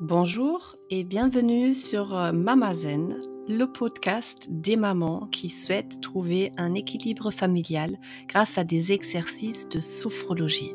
[0.00, 7.30] Bonjour et bienvenue sur euh, Mamazen, le podcast des mamans qui souhaitent trouver un équilibre
[7.30, 10.74] familial grâce à des exercices de sophrologie.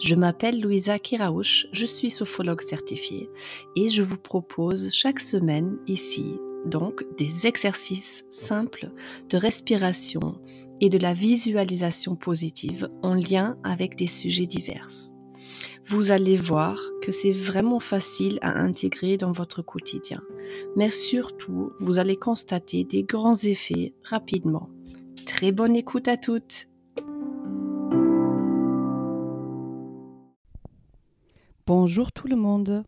[0.00, 3.28] Je m'appelle Louisa Kiraouch, je suis sophrologue certifiée
[3.74, 8.92] et je vous propose chaque semaine ici donc des exercices simples
[9.28, 10.40] de respiration
[10.80, 15.15] et de la visualisation positive en lien avec des sujets divers.
[15.88, 20.20] Vous allez voir que c'est vraiment facile à intégrer dans votre quotidien,
[20.74, 24.68] mais surtout, vous allez constater des grands effets rapidement.
[25.26, 26.66] Très bonne écoute à toutes.
[31.68, 32.82] Bonjour tout le monde.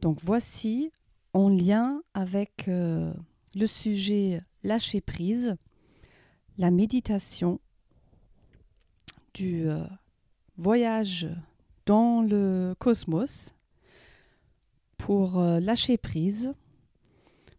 [0.00, 0.90] Donc voici
[1.34, 3.12] en lien avec euh,
[3.54, 5.56] le sujet lâcher prise,
[6.56, 7.60] la méditation
[9.34, 9.84] du euh,
[10.56, 11.28] voyage
[11.86, 13.54] dans le cosmos
[14.98, 16.52] pour euh, lâcher prise,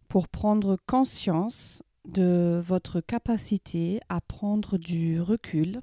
[0.08, 5.80] pour prendre conscience de votre capacité à prendre du recul,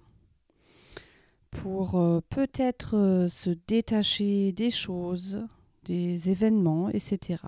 [1.52, 5.46] pour euh, peut-être euh, se détacher des choses,
[5.84, 7.44] des événements, etc.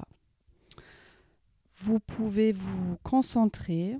[1.76, 3.98] Vous pouvez vous concentrer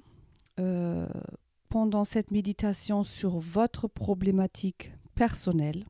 [1.70, 5.86] pendant cette méditation sur votre problématique personnelle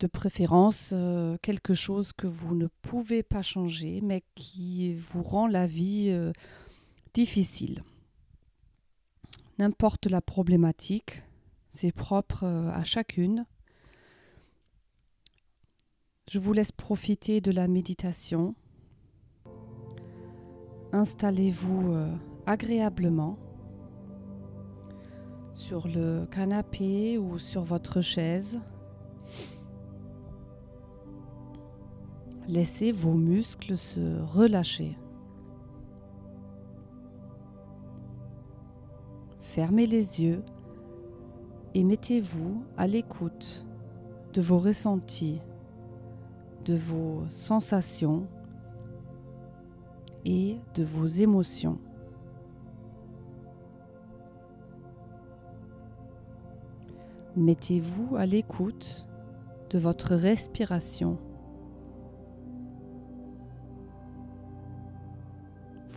[0.00, 5.46] de préférence euh, quelque chose que vous ne pouvez pas changer, mais qui vous rend
[5.46, 6.32] la vie euh,
[7.14, 7.82] difficile.
[9.58, 11.22] N'importe la problématique,
[11.68, 13.44] c'est propre euh, à chacune.
[16.30, 18.54] Je vous laisse profiter de la méditation.
[20.92, 21.96] Installez-vous
[22.46, 23.38] agréablement
[25.50, 28.60] sur le canapé ou sur votre chaise.
[32.48, 34.96] Laissez vos muscles se relâcher.
[39.42, 40.42] Fermez les yeux
[41.74, 43.66] et mettez-vous à l'écoute
[44.32, 45.42] de vos ressentis,
[46.64, 48.26] de vos sensations
[50.24, 51.78] et de vos émotions.
[57.36, 59.06] Mettez-vous à l'écoute
[59.68, 61.18] de votre respiration.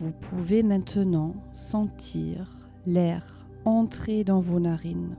[0.02, 2.48] Vous pouvez maintenant sentir
[2.88, 5.16] l'air entrer dans vos narines.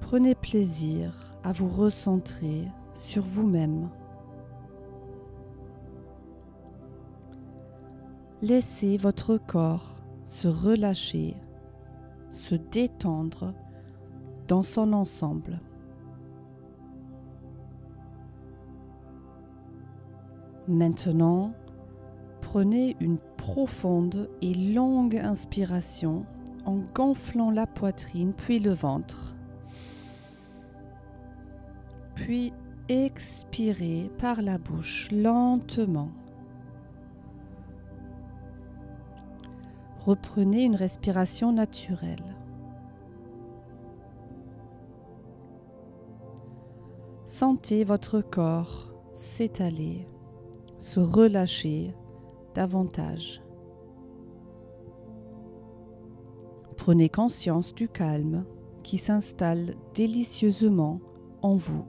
[0.00, 3.90] Prenez plaisir à vous recentrer sur vous-même.
[8.40, 11.36] Laissez votre corps se relâcher,
[12.30, 13.52] se détendre
[14.48, 15.60] dans son ensemble.
[20.70, 21.52] Maintenant,
[22.42, 26.24] prenez une profonde et longue inspiration
[26.64, 29.34] en gonflant la poitrine puis le ventre.
[32.14, 32.52] Puis
[32.88, 36.12] expirez par la bouche lentement.
[40.06, 42.36] Reprenez une respiration naturelle.
[47.26, 50.06] Sentez votre corps s'étaler
[50.80, 51.94] se relâcher
[52.54, 53.42] davantage.
[56.76, 58.44] Prenez conscience du calme
[58.82, 61.00] qui s'installe délicieusement
[61.42, 61.84] en vous.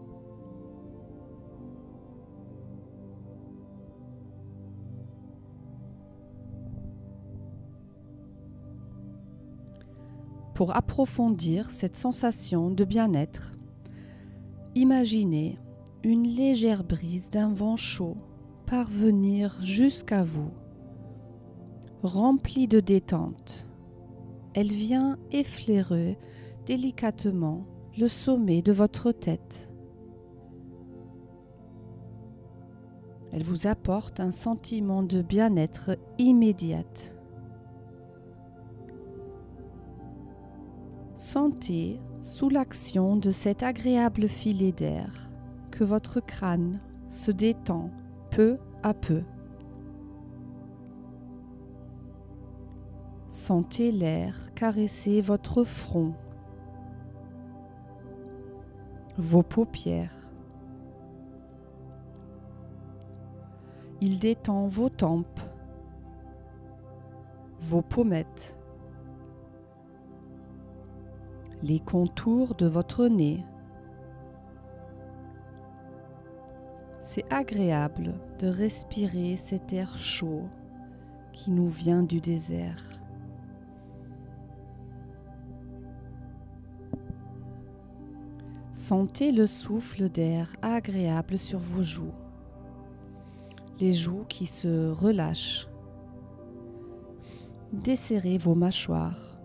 [10.54, 13.56] Pour approfondir cette sensation de bien-être,
[14.76, 15.58] imaginez
[16.04, 18.18] une légère brise d'un vent chaud
[18.72, 20.50] parvenir jusqu'à vous,
[22.04, 23.70] remplie de détente.
[24.54, 26.18] Elle vient effleurer
[26.66, 27.66] délicatement
[27.98, 29.70] le sommet de votre tête.
[33.34, 36.86] Elle vous apporte un sentiment de bien-être immédiat.
[41.18, 45.30] Sentez, sous l'action de cet agréable filet d'air,
[45.72, 46.80] que votre crâne
[47.10, 47.92] se détend
[48.32, 49.24] peu à peu.
[53.30, 56.14] Sentez l'air caresser votre front,
[59.18, 60.16] vos paupières.
[64.02, 65.40] Il détend vos tempes,
[67.62, 68.58] vos pommettes,
[71.64, 73.46] les contours de votre nez,
[77.02, 80.44] C'est agréable de respirer cet air chaud
[81.34, 83.02] qui nous vient du désert.
[88.74, 92.14] Sentez le souffle d'air agréable sur vos joues,
[93.80, 95.68] les joues qui se relâchent.
[97.74, 99.40] Desserrez vos mâchoires,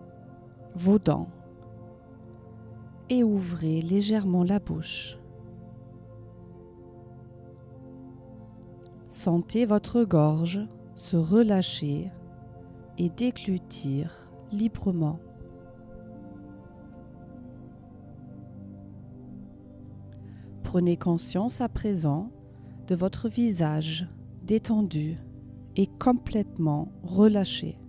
[0.75, 1.29] vos dents
[3.09, 5.17] et ouvrez légèrement la bouche.
[9.19, 10.59] Sentez votre gorge
[10.93, 12.11] se relâcher
[12.99, 15.19] et déclutir librement.
[20.61, 22.29] Prenez conscience à présent
[22.85, 24.07] de votre visage
[24.43, 25.17] détendu
[25.75, 27.79] et complètement relâché.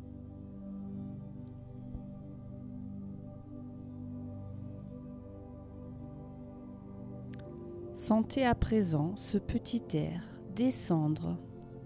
[7.94, 11.38] Sentez à présent ce petit air descendre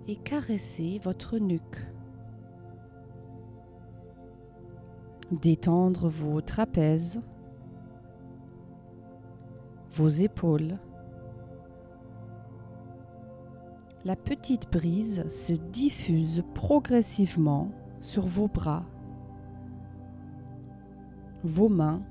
[0.09, 1.87] et caresser votre nuque.
[5.31, 7.21] Détendre vos trapèzes,
[9.91, 10.79] vos épaules.
[14.07, 17.71] La petite brise se diffuse progressivement
[18.01, 18.87] sur vos bras,
[21.45, 22.03] vos mains,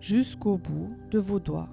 [0.00, 1.70] jusqu'au bout de vos doigts.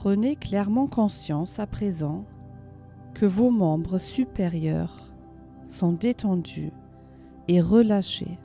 [0.00, 2.24] Prenez clairement conscience à présent
[3.14, 5.12] que vos membres supérieurs
[5.64, 6.70] sont détendus
[7.48, 8.38] et relâchés.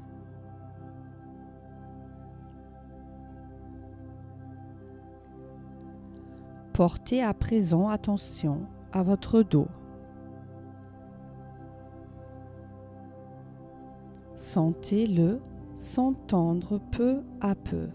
[6.73, 8.61] Portez à présent attention
[8.91, 9.67] à votre dos.
[14.37, 15.39] Sentez-le
[15.75, 17.89] s'entendre peu à peu.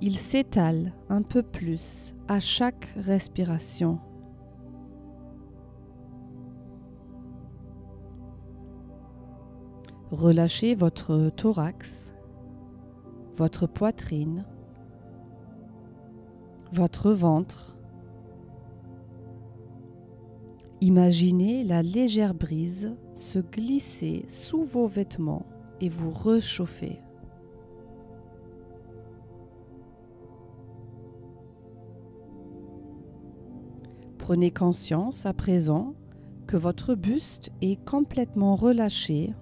[0.00, 3.98] Il s'étale un peu plus à chaque respiration.
[10.12, 12.14] Relâchez votre thorax,
[13.34, 14.46] votre poitrine,
[16.72, 17.76] votre ventre.
[20.80, 25.44] Imaginez la légère brise se glisser sous vos vêtements
[25.80, 27.00] et vous réchauffer.
[34.28, 35.94] Prenez conscience à présent
[36.46, 39.32] que votre buste est complètement relâché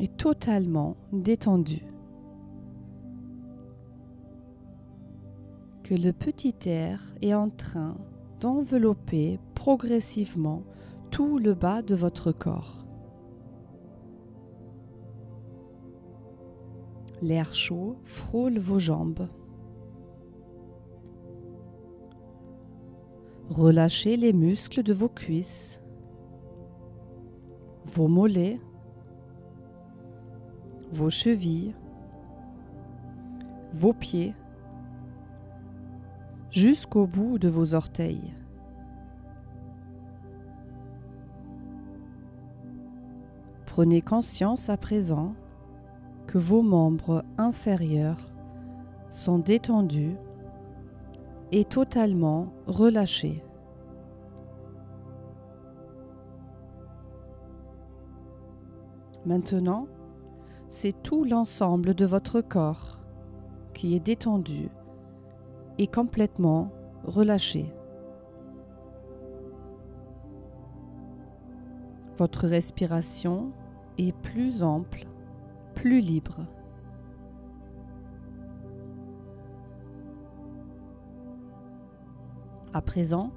[0.00, 1.86] et totalement détendu.
[5.84, 7.96] Que le petit air est en train
[8.40, 10.64] d'envelopper progressivement
[11.12, 12.84] tout le bas de votre corps.
[17.22, 19.28] L'air chaud frôle vos jambes.
[23.48, 25.80] Relâchez les muscles de vos cuisses,
[27.84, 28.60] vos mollets,
[30.92, 31.74] vos chevilles,
[33.72, 34.34] vos pieds,
[36.50, 38.34] jusqu'au bout de vos orteils.
[43.66, 45.34] Prenez conscience à présent
[46.26, 48.32] que vos membres inférieurs
[49.10, 50.16] sont détendus
[51.52, 53.42] et totalement relâché.
[59.24, 59.88] Maintenant,
[60.68, 62.98] c'est tout l'ensemble de votre corps
[63.74, 64.68] qui est détendu
[65.78, 66.72] et complètement
[67.04, 67.72] relâché.
[72.18, 73.52] Votre respiration
[73.98, 75.06] est plus ample,
[75.74, 76.46] plus libre.
[82.76, 83.30] À présent,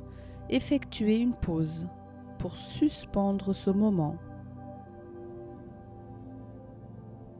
[0.49, 1.87] effectuez une pause
[2.39, 4.17] pour suspendre ce moment.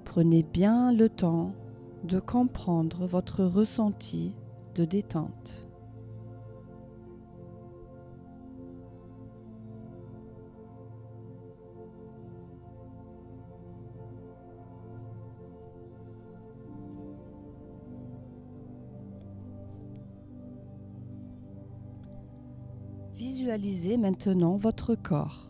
[0.05, 1.51] Prenez bien le temps
[2.05, 4.33] de comprendre votre ressenti
[4.75, 5.68] de détente.
[23.19, 25.49] Visualisez maintenant votre corps.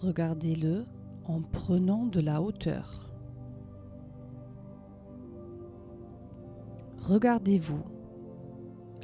[0.00, 0.86] Regardez-le
[1.26, 3.12] en prenant de la hauteur.
[7.02, 7.84] Regardez-vous,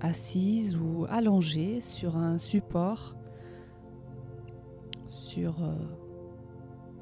[0.00, 3.16] assise ou allongée sur un support,
[5.08, 5.74] sur euh,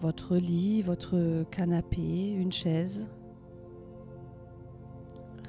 [0.00, 3.06] votre lit, votre canapé, une chaise.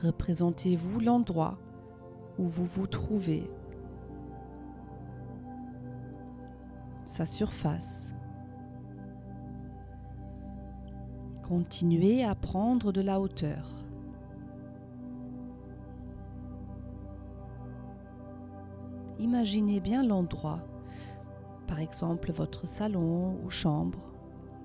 [0.04, 1.60] Représentez-vous l'endroit
[2.40, 3.48] où vous vous trouvez,
[7.04, 8.14] sa surface.
[11.48, 13.68] Continuez à prendre de la hauteur.
[19.20, 20.62] Imaginez bien l'endroit,
[21.68, 24.00] par exemple votre salon ou chambre,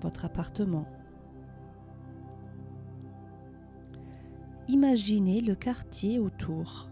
[0.01, 0.87] votre appartement.
[4.69, 6.89] Imaginez le quartier autour.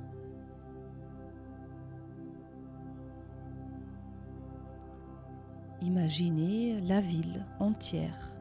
[5.82, 8.34] Imaginez la ville entière.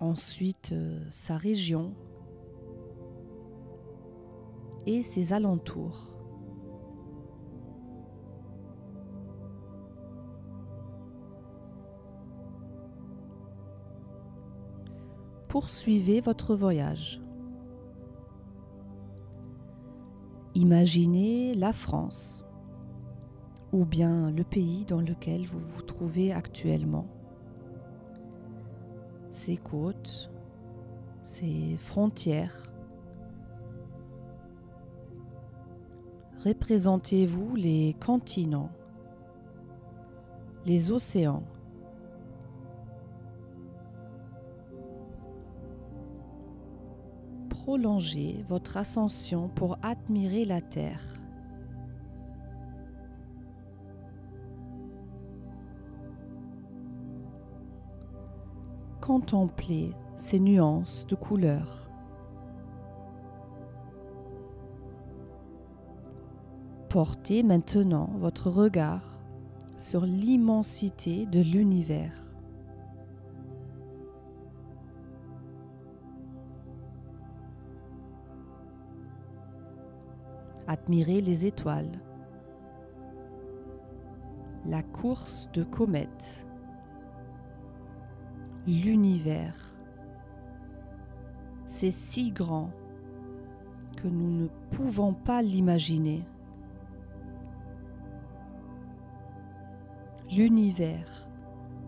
[0.00, 1.94] Ensuite, euh, sa région
[4.84, 6.11] et ses alentours.
[15.52, 17.20] Poursuivez votre voyage.
[20.54, 22.42] Imaginez la France
[23.70, 27.06] ou bien le pays dans lequel vous vous trouvez actuellement.
[29.30, 30.30] Ses côtes,
[31.22, 32.72] ses frontières.
[36.46, 38.70] Représentez-vous les continents,
[40.64, 41.44] les océans.
[47.72, 51.00] Prolongez votre ascension pour admirer la Terre.
[59.00, 61.88] Contemplez ces nuances de couleurs.
[66.90, 69.18] Portez maintenant votre regard
[69.78, 72.21] sur l'immensité de l'univers.
[80.68, 81.90] Admirez les étoiles,
[84.66, 86.46] la course de comètes,
[88.66, 89.74] l'univers.
[91.66, 92.70] C'est si grand
[93.96, 96.22] que nous ne pouvons pas l'imaginer.
[100.30, 101.28] L'univers,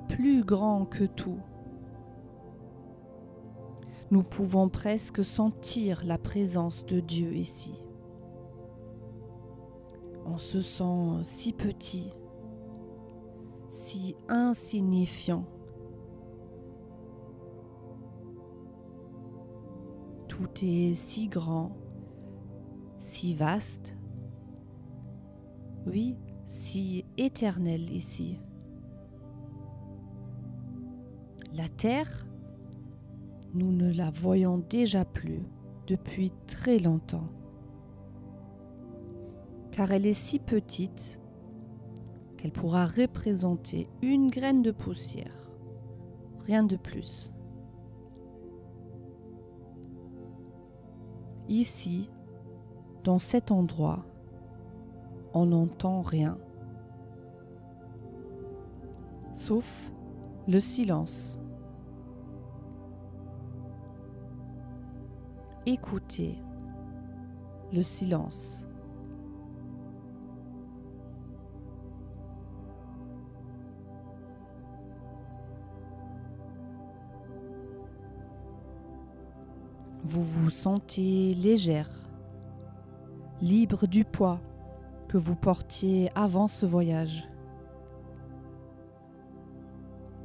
[0.09, 1.40] plus grand que tout.
[4.11, 7.83] Nous pouvons presque sentir la présence de Dieu ici.
[10.34, 12.12] On se sent si petit,
[13.70, 15.44] si insignifiant.
[20.26, 21.76] Tout est si grand,
[22.98, 23.96] si vaste,
[25.86, 28.40] oui, si éternel ici.
[31.52, 32.26] La terre,
[33.52, 35.46] nous ne la voyons déjà plus
[35.86, 37.28] depuis très longtemps,
[39.75, 41.21] car elle est si petite
[42.37, 45.50] qu'elle pourra représenter une graine de poussière,
[46.47, 47.33] rien de plus.
[51.49, 52.09] Ici,
[53.02, 54.07] dans cet endroit,
[55.33, 56.38] on n'entend rien,
[59.35, 59.90] sauf
[60.47, 61.40] le silence.
[65.66, 66.38] Écoutez
[67.73, 68.63] le silence.
[80.06, 81.88] Vous vous sentez légère,
[83.40, 84.38] libre du poids
[85.08, 87.26] que vous portiez avant ce voyage.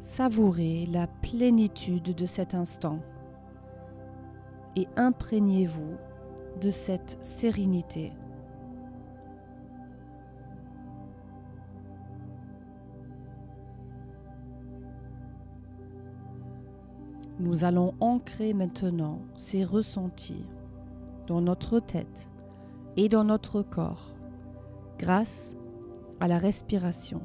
[0.01, 2.99] Savourez la plénitude de cet instant
[4.75, 5.95] et imprégnez-vous
[6.59, 8.11] de cette sérénité.
[17.39, 20.45] Nous allons ancrer maintenant ces ressentis
[21.25, 22.29] dans notre tête
[22.97, 24.13] et dans notre corps
[24.97, 25.55] grâce
[26.19, 27.21] à la respiration.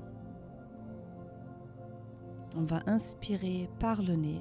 [2.56, 4.40] On va inspirer par le nez.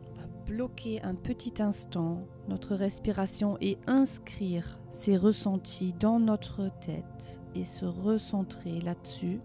[0.00, 7.42] On va bloquer un petit instant notre respiration et inscrire ces ressentis dans notre tête
[7.54, 9.42] et se recentrer là-dessus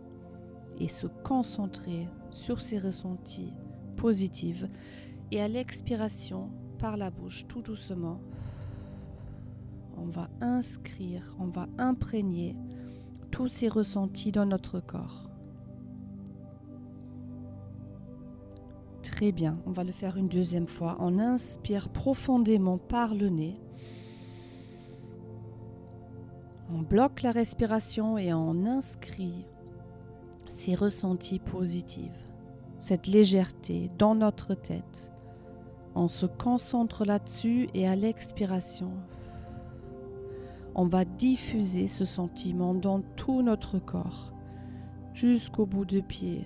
[0.79, 3.51] et se concentrer sur ces ressentis
[3.95, 4.69] positive.
[5.31, 8.19] Et à l'expiration, par la bouche, tout doucement,
[9.97, 12.55] on va inscrire, on va imprégner
[13.31, 15.29] tous ces ressentis dans notre corps.
[19.01, 20.97] Très bien, on va le faire une deuxième fois.
[20.99, 23.59] On inspire profondément par le nez.
[26.71, 29.45] On bloque la respiration et on inscrit
[30.49, 32.22] ces ressentis positifs
[32.83, 35.13] cette légèreté dans notre tête.
[35.95, 38.91] On se concentre là-dessus et à l'expiration,
[40.75, 44.33] on va diffuser ce sentiment dans tout notre corps,
[45.13, 46.45] jusqu'au bout de pied.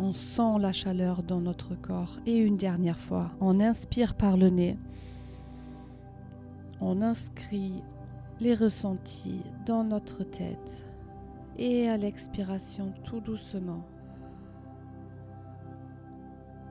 [0.00, 2.18] On sent la chaleur dans notre corps.
[2.26, 4.76] Et une dernière fois, on inspire par le nez.
[6.80, 7.84] On inscrit
[8.40, 10.84] les ressentis dans notre tête.
[11.58, 13.82] Et à l'expiration, tout doucement,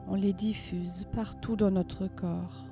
[0.08, 2.66] on les diffuse partout dans notre corps.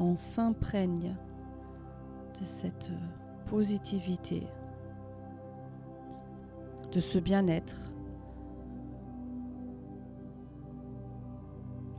[0.00, 1.14] On s'imprègne
[2.40, 2.90] de cette
[3.46, 4.48] positivité,
[6.92, 7.92] de ce bien-être.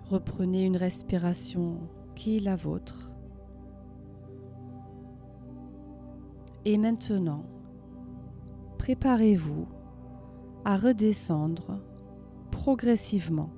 [0.10, 1.77] Reprenez une respiration
[2.15, 3.09] qui est la vôtre.
[6.66, 7.46] Et maintenant,
[8.78, 9.68] préparez-vous
[10.66, 11.80] à redescendre
[12.51, 13.50] progressivement.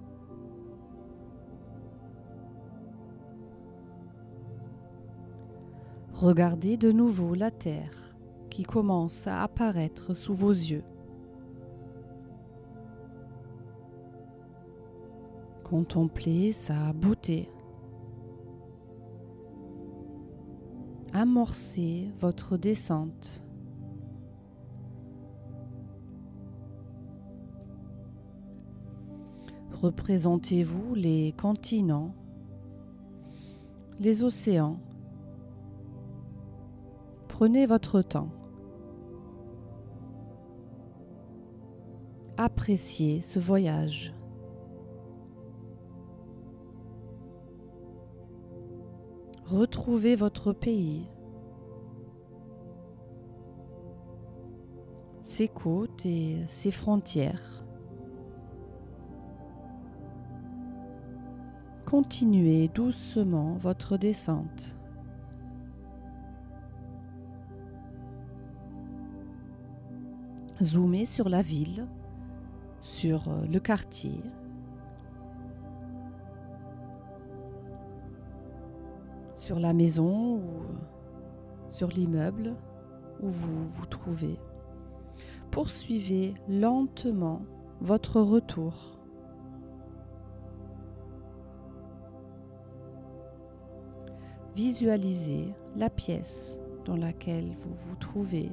[6.13, 8.15] Regardez de nouveau la terre
[8.51, 10.83] qui commence à apparaître sous vos yeux.
[15.63, 17.49] Contemplez sa beauté.
[21.21, 23.43] Amorcez votre descente.
[29.71, 32.15] Représentez-vous les continents,
[33.99, 34.79] les océans.
[37.27, 38.31] Prenez votre temps.
[42.37, 44.11] Appréciez ce voyage.
[49.51, 51.07] Retrouvez votre pays,
[55.23, 57.61] ses côtes et ses frontières.
[61.91, 64.77] continuez doucement votre descente.
[70.61, 71.85] Zoomez sur la ville,
[72.81, 74.23] sur le quartier.
[79.41, 80.41] Sur la maison ou
[81.71, 82.55] sur l'immeuble
[83.23, 84.37] où vous vous trouvez.
[85.49, 87.41] Poursuivez lentement
[87.79, 88.99] votre retour.
[94.55, 98.51] Visualisez la pièce dans laquelle vous vous trouvez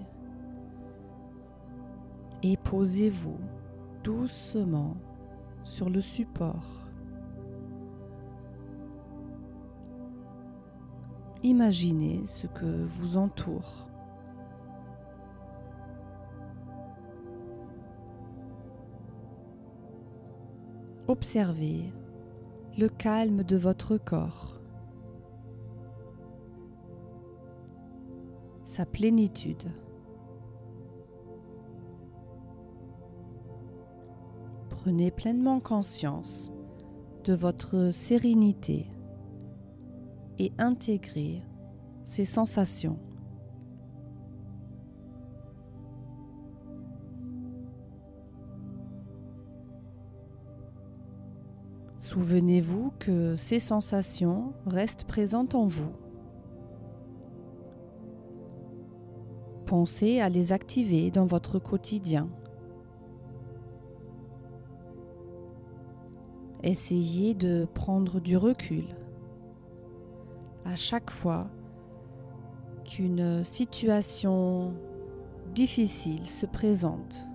[2.43, 3.37] et posez-vous
[4.03, 4.97] doucement
[5.65, 6.88] sur le support.
[11.43, 13.87] Imaginez ce que vous entoure.
[21.07, 21.93] Observez
[22.77, 24.59] le calme de votre corps.
[28.79, 29.73] sa plénitude.
[34.69, 36.53] Prenez pleinement conscience
[37.25, 38.87] de votre sérénité
[40.39, 41.43] et intégrez
[42.05, 42.99] ces sensations.
[51.99, 55.93] Souvenez-vous que ces sensations restent présentes en vous
[59.67, 62.31] Pensez à les activer dans votre quotidien.
[66.63, 68.87] Essayez de prendre du recul
[70.69, 71.47] à chaque fois
[72.85, 74.75] qu'une situation
[75.55, 77.27] difficile se présente.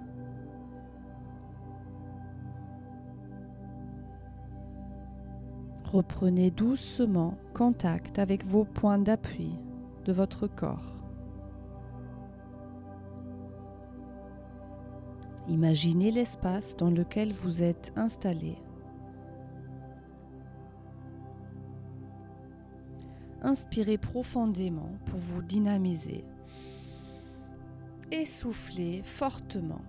[5.86, 9.60] Reprenez doucement contact avec vos points d'appui
[10.06, 10.94] de votre corps.
[15.48, 18.63] Imaginez l'espace dans lequel vous êtes installé.
[23.44, 26.24] Inspirez profondément pour vous dynamiser.
[28.12, 29.82] Essoufflez fortement.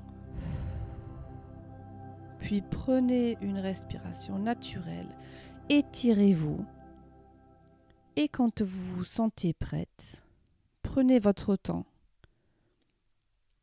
[2.41, 5.09] Puis prenez une respiration naturelle.
[5.69, 6.65] Étirez-vous.
[8.17, 10.23] Et quand vous vous sentez prête,
[10.83, 11.87] prenez votre temps.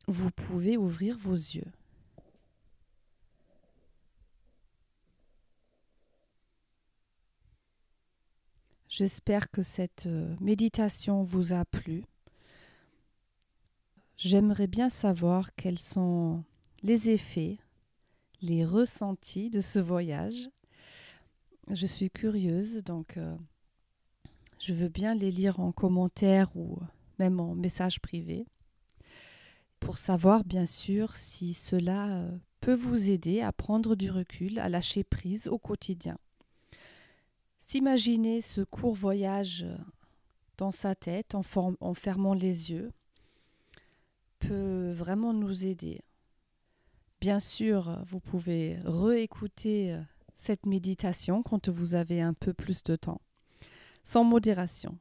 [0.08, 1.70] Vous pouvez ouvrir vos yeux.
[8.94, 12.04] J'espère que cette euh, méditation vous a plu.
[14.18, 16.44] J'aimerais bien savoir quels sont
[16.82, 17.56] les effets,
[18.42, 20.50] les ressentis de ce voyage.
[21.70, 23.34] Je suis curieuse, donc euh,
[24.58, 26.78] je veux bien les lire en commentaire ou
[27.18, 28.44] même en message privé
[29.80, 34.68] pour savoir bien sûr si cela euh, peut vous aider à prendre du recul, à
[34.68, 36.18] lâcher prise au quotidien.
[37.64, 39.76] S'imaginer ce court voyage euh,
[40.58, 41.42] dans sa tête en,
[41.94, 42.92] fermant les yeux
[44.40, 46.02] peut vraiment nous aider.
[47.20, 50.02] Bien sûr, vous pouvez réécouter euh,
[50.34, 53.20] cette méditation quand vous avez un peu plus de temps,
[54.04, 54.98] sans modération.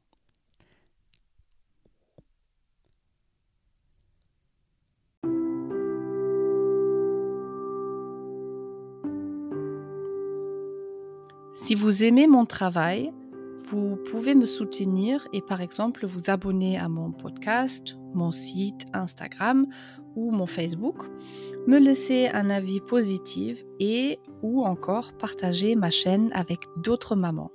[11.53, 13.11] Si vous aimez mon travail,
[13.69, 19.67] vous pouvez me soutenir et par exemple vous abonner à mon podcast, mon site Instagram
[20.15, 21.03] ou mon Facebook,
[21.67, 27.51] me laisser un avis positif et ou encore partager ma chaîne avec d'autres mamans.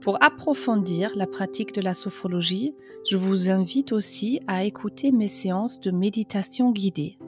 [0.00, 2.74] Pour approfondir la pratique de la sophrologie,
[3.10, 7.18] je vous invite aussi à écouter mes séances de méditation guidée.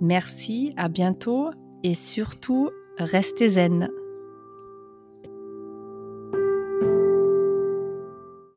[0.00, 1.50] Merci, à bientôt
[1.82, 3.88] et surtout, restez zen.